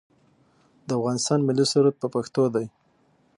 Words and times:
د 0.87 0.89
افغانستان 0.99 1.39
ملي 1.47 1.65
سرود 1.71 1.95
په 1.99 2.07
پښتو 2.15 2.43
دی 2.55 2.65